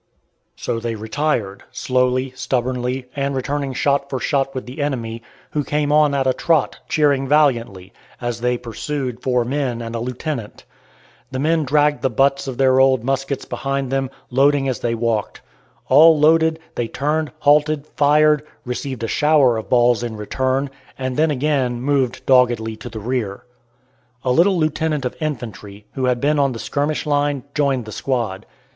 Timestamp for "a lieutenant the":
9.93-11.37